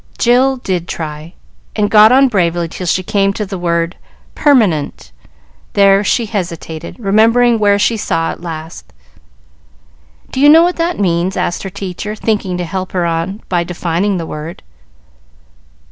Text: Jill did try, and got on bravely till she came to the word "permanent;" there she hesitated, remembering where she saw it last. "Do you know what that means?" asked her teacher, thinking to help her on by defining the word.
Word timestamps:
Jill 0.17 0.57
did 0.57 0.87
try, 0.87 1.33
and 1.75 1.91
got 1.91 2.11
on 2.11 2.27
bravely 2.27 2.67
till 2.67 2.87
she 2.87 3.03
came 3.03 3.33
to 3.33 3.45
the 3.45 3.59
word 3.59 3.97
"permanent;" 4.33 5.11
there 5.73 6.03
she 6.03 6.25
hesitated, 6.25 6.95
remembering 6.97 7.59
where 7.59 7.77
she 7.77 7.97
saw 7.97 8.31
it 8.31 8.41
last. 8.41 8.91
"Do 10.31 10.39
you 10.39 10.49
know 10.49 10.63
what 10.63 10.77
that 10.77 10.97
means?" 10.97 11.37
asked 11.37 11.61
her 11.61 11.69
teacher, 11.69 12.15
thinking 12.15 12.57
to 12.57 12.65
help 12.65 12.93
her 12.93 13.05
on 13.05 13.43
by 13.47 13.63
defining 13.63 14.17
the 14.17 14.25
word. 14.25 14.63